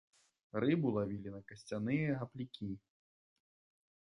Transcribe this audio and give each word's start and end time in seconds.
Рыбу 0.63 0.93
лавілі 0.95 1.29
на 1.35 1.41
касцяныя 1.51 2.17
гаплікі. 2.21 2.71